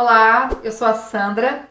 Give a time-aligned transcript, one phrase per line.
[0.00, 1.68] Olá, eu sou a Sandra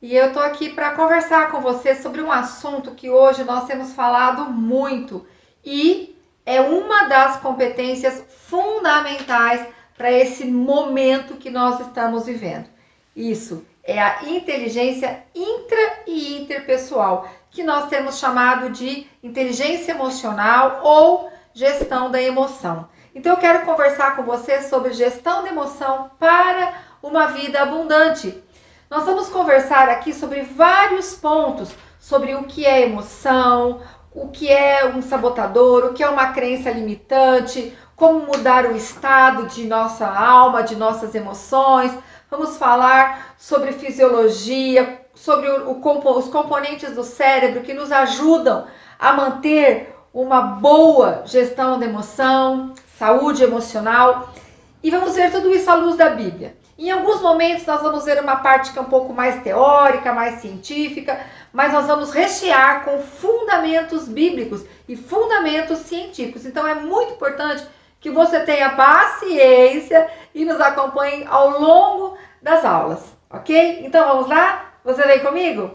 [0.00, 3.92] e eu tô aqui para conversar com você sobre um assunto que hoje nós temos
[3.92, 5.26] falado muito
[5.62, 6.16] e
[6.46, 12.66] é uma das competências fundamentais para esse momento que nós estamos vivendo.
[13.14, 21.30] Isso é a inteligência intra e interpessoal, que nós temos chamado de inteligência emocional ou
[21.52, 22.88] gestão da emoção.
[23.14, 28.42] Então eu quero conversar com você sobre gestão da emoção para uma vida abundante.
[28.90, 31.74] Nós vamos conversar aqui sobre vários pontos
[32.06, 33.80] sobre o que é emoção,
[34.14, 39.46] o que é um sabotador, o que é uma crença limitante, como mudar o estado
[39.48, 41.92] de nossa alma, de nossas emoções.
[42.30, 48.68] Vamos falar sobre fisiologia, sobre o, o, os componentes do cérebro que nos ajudam
[49.00, 54.32] a manter uma boa gestão da emoção, saúde emocional.
[54.80, 56.56] E vamos ver tudo isso à luz da Bíblia.
[56.78, 60.40] Em alguns momentos nós vamos ver uma parte que é um pouco mais teórica, mais
[60.40, 61.18] científica,
[61.52, 66.44] mas nós vamos rechear com fundamentos bíblicos e fundamentos científicos.
[66.44, 67.66] Então é muito importante
[67.98, 73.80] que você tenha paciência e nos acompanhe ao longo das aulas, ok?
[73.86, 74.74] Então vamos lá?
[74.84, 75.72] Você vem comigo?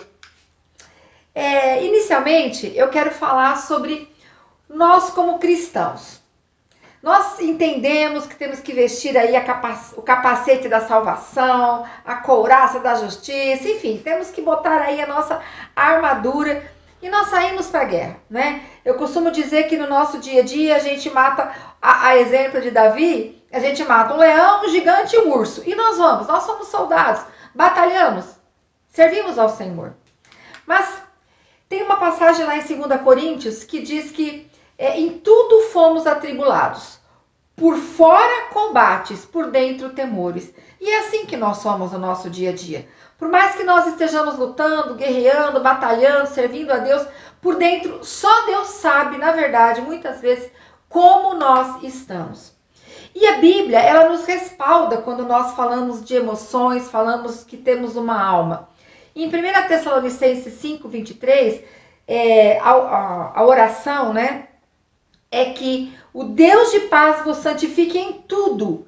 [1.33, 4.07] É, inicialmente eu quero falar sobre
[4.69, 6.20] nós como cristãos.
[7.01, 9.33] Nós entendemos que temos que vestir aí
[9.95, 15.41] o capacete da salvação, a couraça da justiça, enfim, temos que botar aí a nossa
[15.75, 16.63] armadura
[17.01, 18.63] e nós saímos para a guerra, né?
[18.85, 22.61] Eu costumo dizer que no nosso dia a dia a gente mata, a, a exemplo
[22.61, 25.63] de Davi, a gente mata um leão, um gigante e um urso.
[25.65, 28.25] E nós vamos, nós somos soldados, batalhamos,
[28.89, 29.95] servimos ao Senhor.
[30.67, 31.01] Mas
[31.67, 34.50] tem uma passagem lá em 2 Coríntios que diz que
[34.81, 36.99] é, em tudo fomos atribulados.
[37.55, 40.51] Por fora combates, por dentro temores.
[40.79, 42.87] E é assim que nós somos no nosso dia a dia.
[43.15, 47.05] Por mais que nós estejamos lutando, guerreando, batalhando, servindo a Deus,
[47.39, 50.51] por dentro só Deus sabe, na verdade, muitas vezes,
[50.89, 52.51] como nós estamos.
[53.13, 58.19] E a Bíblia, ela nos respalda quando nós falamos de emoções, falamos que temos uma
[58.19, 58.67] alma.
[59.15, 59.31] Em 1
[59.67, 61.61] Tessalonicenses 5, 23,
[62.07, 64.47] é, a, a, a oração, né?
[65.31, 68.85] É que o Deus de paz vos santifique em tudo,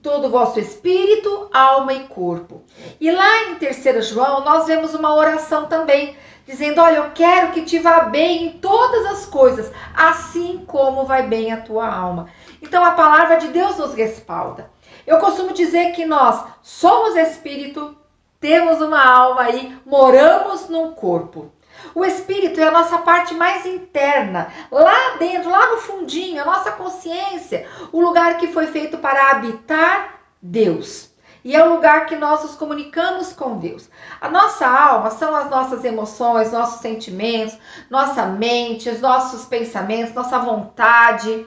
[0.00, 2.62] todo o vosso espírito, alma e corpo.
[3.00, 7.62] E lá em 3 João, nós vemos uma oração também, dizendo: Olha, eu quero que
[7.62, 12.28] te vá bem em todas as coisas, assim como vai bem a tua alma.
[12.62, 14.70] Então a palavra de Deus nos respalda.
[15.04, 17.96] Eu costumo dizer que nós somos espírito,
[18.38, 21.50] temos uma alma e moramos num corpo.
[21.94, 26.72] O espírito é a nossa parte mais interna, lá dentro, lá no fundinho, a nossa
[26.72, 31.14] consciência, o lugar que foi feito para habitar Deus.
[31.44, 33.90] E é o lugar que nós nos comunicamos com Deus.
[34.18, 37.58] A nossa alma são as nossas emoções, nossos sentimentos,
[37.90, 41.46] nossa mente, os nossos pensamentos, nossa vontade.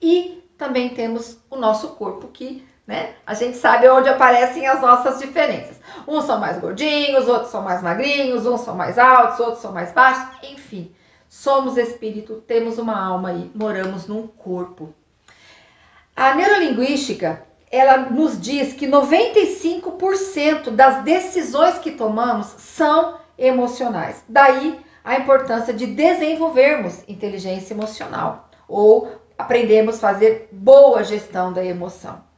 [0.00, 3.14] E também temos o nosso corpo que né?
[3.26, 5.80] A gente sabe onde aparecem as nossas diferenças.
[6.06, 9.92] Uns são mais gordinhos, outros são mais magrinhos, uns são mais altos, outros são mais
[9.92, 10.94] baixos, enfim.
[11.28, 14.92] Somos espírito, temos uma alma e moramos num corpo.
[16.14, 24.22] A neurolinguística, ela nos diz que 95% das decisões que tomamos são emocionais.
[24.28, 32.31] Daí a importância de desenvolvermos inteligência emocional ou aprendermos a fazer boa gestão da emoção.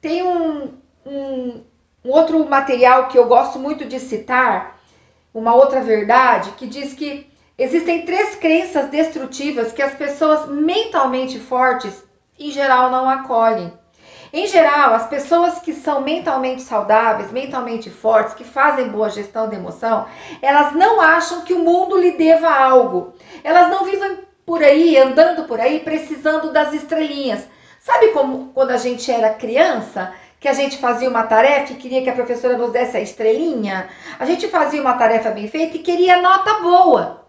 [0.00, 1.64] Tem um, um,
[2.04, 4.78] um outro material que eu gosto muito de citar,
[5.34, 7.26] uma outra verdade, que diz que
[7.56, 12.04] existem três crenças destrutivas que as pessoas mentalmente fortes,
[12.38, 13.72] em geral, não acolhem.
[14.32, 19.56] Em geral, as pessoas que são mentalmente saudáveis, mentalmente fortes, que fazem boa gestão de
[19.56, 20.06] emoção,
[20.42, 23.14] elas não acham que o mundo lhe deva algo.
[23.42, 27.48] Elas não vivem por aí, andando por aí, precisando das estrelinhas.
[27.88, 32.02] Sabe como quando a gente era criança, que a gente fazia uma tarefa e queria
[32.02, 33.88] que a professora nos desse a estrelinha?
[34.18, 37.24] A gente fazia uma tarefa bem feita e queria nota boa.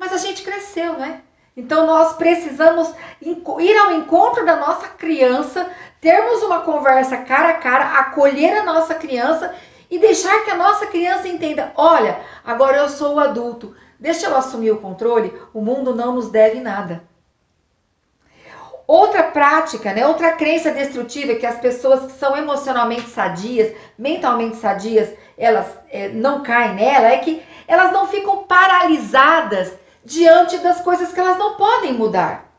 [0.00, 1.20] Mas a gente cresceu, né?
[1.56, 2.92] Então nós precisamos
[3.22, 5.70] ir ao encontro da nossa criança,
[6.00, 9.54] termos uma conversa cara a cara, acolher a nossa criança
[9.88, 14.36] e deixar que a nossa criança entenda: olha, agora eu sou o adulto, deixa eu
[14.36, 17.08] assumir o controle, o mundo não nos deve nada.
[18.90, 25.08] Outra prática, né, outra crença destrutiva que as pessoas que são emocionalmente sadias, mentalmente sadias,
[25.38, 29.72] elas é, não caem nela, é que elas não ficam paralisadas
[30.04, 32.50] diante das coisas que elas não podem mudar.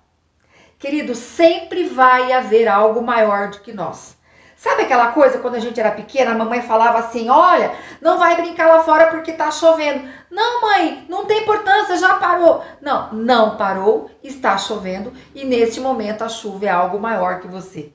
[0.79, 4.15] Querido, sempre vai haver algo maior do que nós.
[4.55, 8.35] Sabe aquela coisa quando a gente era pequena, a mamãe falava assim: olha, não vai
[8.35, 10.07] brincar lá fora porque tá chovendo.
[10.29, 11.00] Não, mãe,
[11.91, 12.63] importância, já parou.
[12.81, 17.91] Não, não parou, está chovendo e neste momento a chuva é algo maior que você.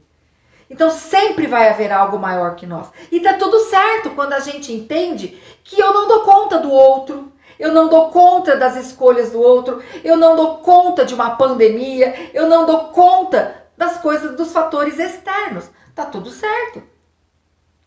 [0.69, 2.91] Então sempre vai haver algo maior que nós.
[3.11, 7.33] E tá tudo certo quando a gente entende que eu não dou conta do outro,
[7.59, 12.31] eu não dou conta das escolhas do outro, eu não dou conta de uma pandemia,
[12.35, 16.83] eu não dou conta das coisas, dos fatores externos tá tudo certo.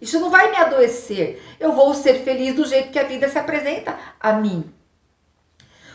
[0.02, 1.44] Isso não vai me adoecer.
[1.60, 4.74] Eu vou ser feliz do jeito que a vida se apresenta a mim.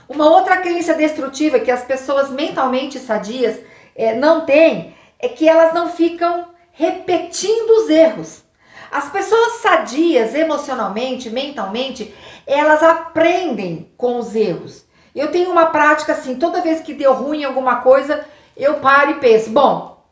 [0.08, 3.60] Uma outra crença destrutiva que as pessoas mentalmente sadias
[3.94, 8.42] é, não têm é que elas não ficam repetindo os erros.
[8.90, 12.14] As pessoas sadias emocionalmente, mentalmente,
[12.46, 14.84] elas aprendem com os erros.
[15.14, 19.20] Eu tenho uma prática assim, toda vez que deu ruim alguma coisa, eu paro e
[19.20, 20.04] penso, bom,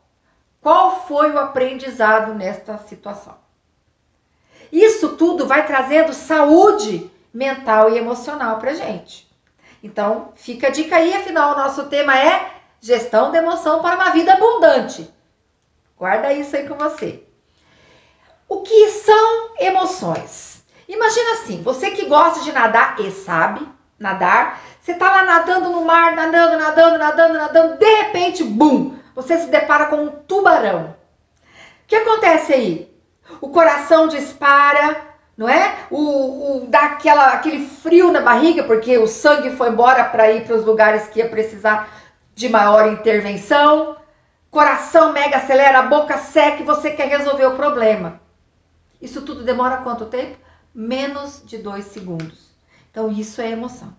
[0.61, 3.35] qual foi o aprendizado nesta situação?
[4.71, 9.31] Isso tudo vai trazendo saúde mental e emocional para gente.
[9.83, 12.49] Então, fica a dica aí, afinal, o nosso tema é
[12.79, 15.13] gestão de emoção para uma vida abundante.
[15.97, 17.21] Guarda isso aí com você.
[18.47, 20.63] O que são emoções?
[20.87, 23.67] Imagina assim, você que gosta de nadar e sabe
[23.99, 29.37] nadar, você tá lá nadando no mar, nadando, nadando, nadando, nadando, de repente, bum, você
[29.37, 30.95] se depara com um tubarão.
[31.83, 32.93] O que acontece aí?
[33.41, 35.87] O coração dispara, não é?
[35.89, 40.45] O, o dá aquela, aquele frio na barriga, porque o sangue foi embora para ir
[40.45, 41.89] para os lugares que ia precisar
[42.35, 43.97] de maior intervenção.
[44.51, 48.21] Coração mega acelera, a boca seca e você quer resolver o problema.
[49.01, 50.37] Isso tudo demora quanto tempo?
[50.73, 52.51] Menos de dois segundos.
[52.91, 53.95] Então, isso é emoção.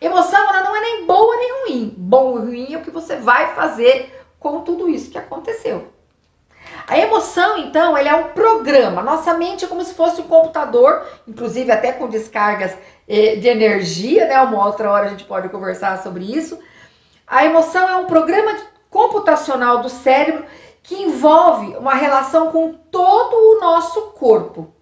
[0.00, 1.94] Emoção, ela não é nem boa nem ruim.
[1.96, 5.91] Bom ou ruim é o que você vai fazer com tudo isso que aconteceu.
[6.86, 9.02] A emoção, então, ele é um programa.
[9.02, 12.76] Nossa mente é como se fosse um computador, inclusive até com descargas
[13.08, 14.40] eh, de energia, né?
[14.40, 16.58] Uma outra hora a gente pode conversar sobre isso.
[17.26, 18.56] A emoção é um programa
[18.90, 20.44] computacional do cérebro
[20.82, 24.74] que envolve uma relação com todo o nosso corpo.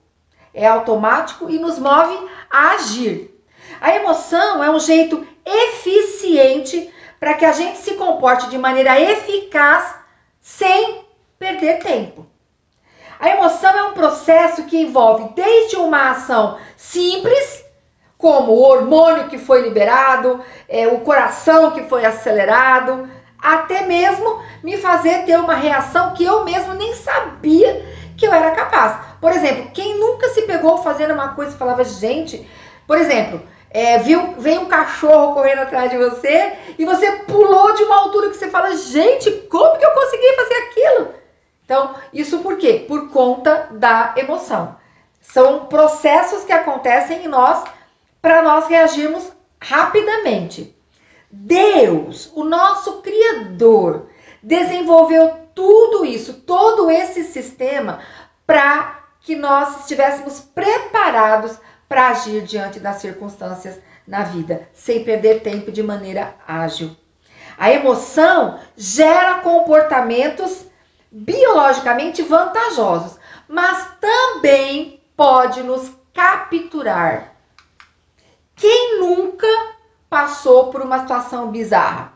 [0.53, 2.19] É automático e nos move
[2.51, 3.31] a agir.
[3.81, 9.95] A emoção é um jeito eficiente para que a gente se comporte de maneira eficaz
[10.41, 11.05] sem
[11.41, 12.27] perder tempo.
[13.19, 17.65] A emoção é um processo que envolve desde uma ação simples,
[18.19, 23.09] como o hormônio que foi liberado, é, o coração que foi acelerado,
[23.39, 27.87] até mesmo me fazer ter uma reação que eu mesmo nem sabia
[28.19, 28.99] que eu era capaz.
[29.19, 32.47] Por exemplo, quem nunca se pegou fazendo uma coisa e falava, gente,
[32.87, 33.41] por exemplo,
[33.71, 38.29] é, viu, veio um cachorro correndo atrás de você e você pulou de uma altura
[38.29, 41.21] que você fala, gente, como que eu consegui fazer aquilo?
[41.71, 42.85] Então, isso por quê?
[42.87, 44.77] Por conta da emoção.
[45.21, 47.65] São processos que acontecem em nós
[48.23, 49.31] para nós reagirmos
[49.61, 50.77] rapidamente.
[51.31, 54.09] Deus, o nosso Criador,
[54.43, 58.01] desenvolveu tudo isso, todo esse sistema
[58.47, 61.59] para que nós estivéssemos preparados
[61.89, 66.97] para agir diante das circunstâncias na vida, sem perder tempo de maneira ágil.
[67.59, 70.70] A emoção gera comportamentos
[71.11, 77.35] biologicamente vantajosos, mas também pode nos capturar.
[78.55, 79.47] Quem nunca
[80.09, 82.13] passou por uma situação bizarra?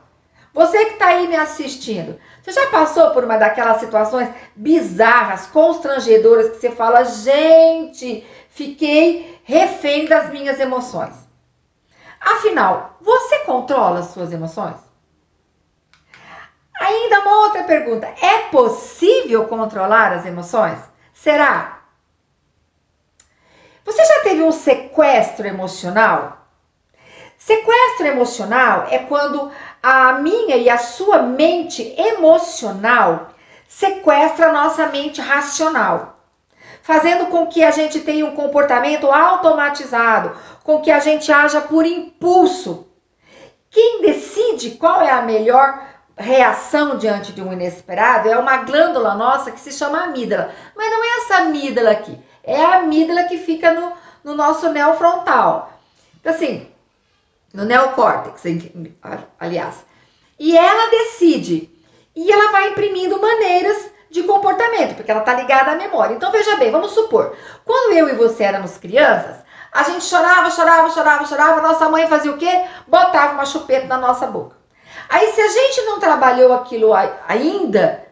[0.52, 6.50] Você que está aí me assistindo, você já passou por uma daquelas situações bizarras, constrangedoras,
[6.50, 11.14] que você fala, gente, fiquei refém das minhas emoções.
[12.20, 14.76] Afinal, você controla as suas emoções?
[17.54, 20.80] Outra pergunta: é possível controlar as emoções?
[21.12, 21.82] Será?
[23.84, 26.48] Você já teve um sequestro emocional?
[27.38, 33.28] Sequestro emocional é quando a minha e a sua mente emocional
[33.68, 36.10] sequestra a nossa mente racional
[36.82, 41.86] fazendo com que a gente tenha um comportamento automatizado, com que a gente haja por
[41.86, 42.86] impulso.
[43.70, 49.50] Quem decide qual é a melhor reação diante de um inesperado é uma glândula nossa
[49.50, 50.52] que se chama amígdala.
[50.76, 53.92] Mas não é essa amígdala aqui, é a amígdala que fica no,
[54.22, 55.72] no nosso neofrontal.
[56.20, 56.68] Então, assim,
[57.52, 58.42] no neocórtex,
[59.38, 59.84] aliás.
[60.38, 61.70] E ela decide.
[62.16, 66.14] E ela vai imprimindo maneiras de comportamento, porque ela está ligada à memória.
[66.14, 69.38] Então veja bem, vamos supor, quando eu e você éramos crianças,
[69.72, 72.64] a gente chorava, chorava, chorava, chorava, nossa mãe fazia o quê?
[72.86, 74.56] Botava uma chupeta na nossa boca.
[75.08, 76.92] Aí se a gente não trabalhou aquilo
[77.28, 78.04] ainda,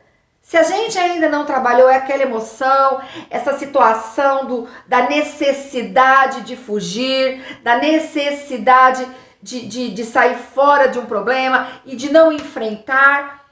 [0.42, 6.56] Se a gente ainda não trabalhou é aquela emoção, essa situação do, da necessidade de
[6.56, 9.06] fugir, da necessidade
[9.40, 13.42] de, de, de sair fora de um problema e de não enfrentar,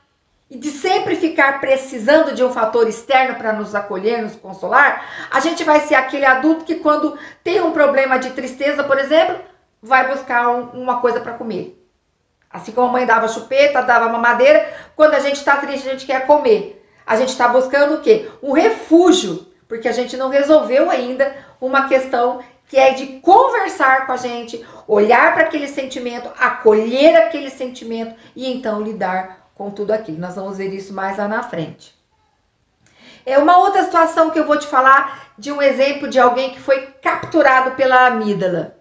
[0.50, 5.38] e de sempre ficar precisando de um fator externo para nos acolher, nos consolar, a
[5.38, 9.38] gente vai ser aquele adulto que, quando tem um problema de tristeza, por exemplo,
[9.80, 11.79] vai buscar um, uma coisa para comer.
[12.52, 16.06] Assim como a mãe dava chupeta, dava mamadeira, quando a gente está triste, a gente
[16.06, 16.84] quer comer.
[17.06, 18.28] A gente está buscando o quê?
[18.42, 24.12] Um refúgio, porque a gente não resolveu ainda uma questão que é de conversar com
[24.12, 30.18] a gente, olhar para aquele sentimento, acolher aquele sentimento e então lidar com tudo aquilo.
[30.18, 31.94] Nós vamos ver isso mais lá na frente.
[33.26, 36.60] É uma outra situação que eu vou te falar de um exemplo de alguém que
[36.60, 38.76] foi capturado pela amígdala.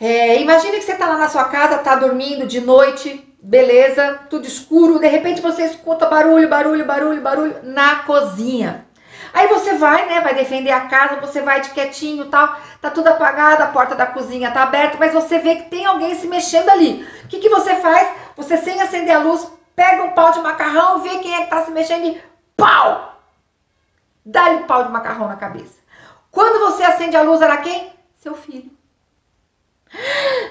[0.00, 4.46] É, imagine que você está lá na sua casa, está dormindo de noite, beleza, tudo
[4.46, 8.86] escuro, de repente você escuta barulho, barulho, barulho, barulho na cozinha.
[9.32, 13.08] Aí você vai, né, vai defender a casa, você vai de quietinho tal, tá tudo
[13.08, 16.68] apagado, a porta da cozinha tá aberta, mas você vê que tem alguém se mexendo
[16.68, 17.06] ali.
[17.24, 18.08] O que, que você faz?
[18.36, 21.64] Você, sem acender a luz, pega um pau de macarrão, vê quem é que tá
[21.64, 22.22] se mexendo e
[22.56, 23.20] pau!
[24.24, 25.78] Dá-lhe pau de macarrão na cabeça.
[26.30, 27.92] Quando você acende a luz, era quem?
[28.16, 28.77] Seu filho.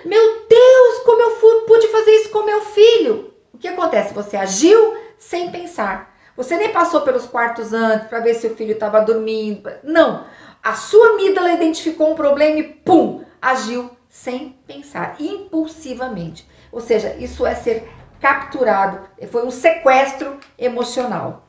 [0.05, 3.33] Meu Deus, como eu pude fazer isso com meu filho?
[3.53, 4.13] O que acontece?
[4.13, 6.15] Você agiu sem pensar.
[6.35, 9.69] Você nem passou pelos quartos antes para ver se o filho estava dormindo.
[9.83, 10.25] Não.
[10.63, 16.47] A sua amígdala identificou um problema e pum, agiu sem pensar, impulsivamente.
[16.71, 17.89] Ou seja, isso é ser
[18.19, 21.46] capturado, foi um sequestro emocional.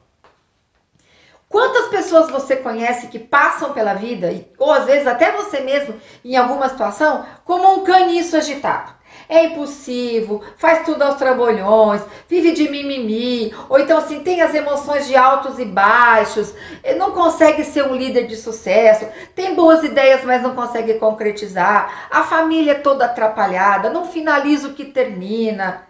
[1.49, 4.29] Quantas pessoas você conhece que passam pela vida,
[4.59, 8.93] ou às vezes até você mesmo, em alguma situação, como um caniço agitado?
[9.27, 15.07] É impulsivo, faz tudo aos trambolhões, vive de mimimi, ou então assim, tem as emoções
[15.07, 16.55] de altos e baixos,
[16.99, 22.25] não consegue ser um líder de sucesso, tem boas ideias, mas não consegue concretizar, a
[22.25, 25.88] família é toda atrapalhada, não finaliza o que termina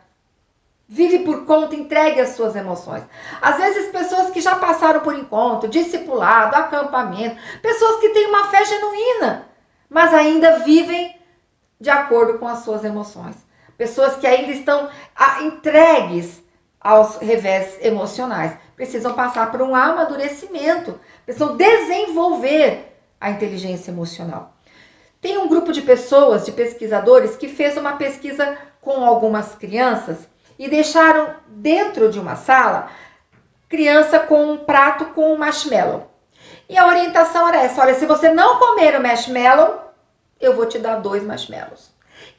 [0.91, 3.05] Vive por conta, entregue as suas emoções.
[3.43, 8.65] Às vezes, pessoas que já passaram por encontro, discipulado, acampamento, pessoas que têm uma fé
[8.65, 9.47] genuína,
[9.91, 11.15] mas ainda vivem
[11.79, 13.37] de acordo com as suas emoções.
[13.77, 14.89] Pessoas que ainda estão
[15.43, 16.43] entregues
[16.81, 18.57] aos revés emocionais.
[18.75, 24.55] Precisam passar por um amadurecimento, precisam desenvolver a inteligência emocional.
[25.21, 30.27] Tem um grupo de pessoas, de pesquisadores, que fez uma pesquisa com algumas crianças
[30.59, 32.91] e deixaram dentro de uma sala
[33.69, 36.11] criança com um prato com marshmallow.
[36.69, 39.81] E a orientação era essa: olha, se você não comer o marshmallow,
[40.41, 41.91] eu vou te dar dois marshmallows.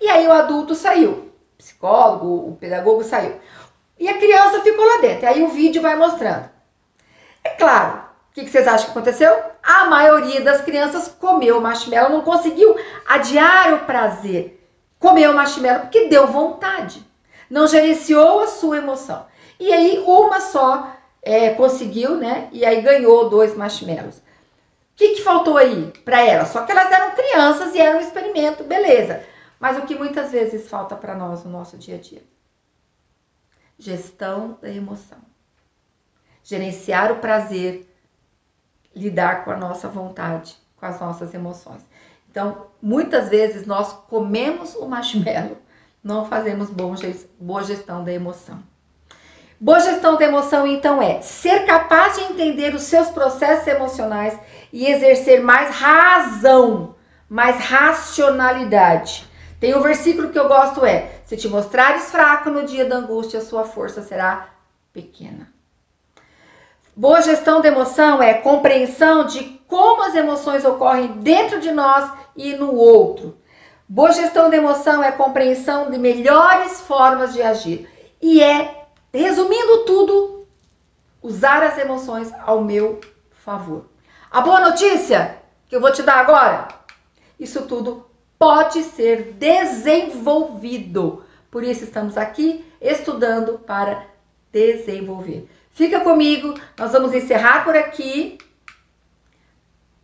[0.01, 3.39] E aí o adulto saiu, o psicólogo, o pedagogo saiu.
[3.97, 5.25] E a criança ficou lá dentro.
[5.25, 6.49] E aí o vídeo vai mostrando.
[7.43, 9.37] É claro, o que, vocês acham que aconteceu?
[9.61, 14.65] A maioria das crianças comeu o marshmallow, não conseguiu adiar o prazer.
[14.99, 17.08] Comeu o marshmallow porque deu vontade
[17.49, 19.25] não gerenciou a sua emoção.
[19.59, 22.49] E aí uma só é, conseguiu, né?
[22.51, 24.17] E aí ganhou dois marshmallows.
[24.17, 24.21] O
[24.95, 26.45] que, que faltou aí para ela?
[26.45, 29.23] Só que elas eram crianças e era um experimento, beleza.
[29.59, 32.23] Mas o que muitas vezes falta para nós no nosso dia a dia?
[33.77, 35.19] Gestão da emoção.
[36.43, 37.89] Gerenciar o prazer,
[38.95, 41.85] lidar com a nossa vontade, com as nossas emoções.
[42.29, 45.57] Então, muitas vezes nós comemos o marshmallow
[46.03, 48.63] não fazemos boa gestão da emoção.
[49.59, 54.39] Boa gestão da emoção, então, é ser capaz de entender os seus processos emocionais
[54.71, 56.95] e exercer mais razão,
[57.27, 59.27] mais racionalidade.
[59.59, 63.41] Tem um versículo que eu gosto é: se te mostrares fraco no dia da angústia,
[63.41, 64.47] sua força será
[64.93, 65.51] pequena.
[66.95, 72.53] Boa gestão da emoção é compreensão de como as emoções ocorrem dentro de nós e
[72.53, 73.37] no outro.
[73.91, 77.89] Boa gestão da emoção é compreensão de melhores formas de agir.
[78.21, 80.47] E é, resumindo tudo,
[81.23, 83.85] usar as emoções ao meu favor.
[84.29, 86.67] A boa notícia que eu vou te dar agora,
[87.39, 88.05] isso tudo
[88.37, 91.23] pode ser desenvolvido.
[91.49, 94.05] Por isso estamos aqui estudando para
[94.51, 95.49] desenvolver.
[95.71, 98.37] Fica comigo, nós vamos encerrar por aqui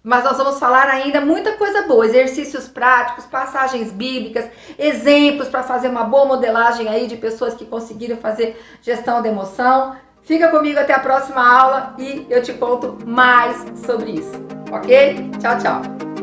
[0.05, 4.45] mas nós vamos falar ainda muita coisa boa, exercícios práticos, passagens bíblicas,
[4.77, 9.95] exemplos para fazer uma boa modelagem aí de pessoas que conseguiram fazer gestão da emoção.
[10.21, 14.33] Fica comigo até a próxima aula e eu te conto mais sobre isso,
[14.71, 15.31] ok?
[15.39, 16.14] Tchau, tchau!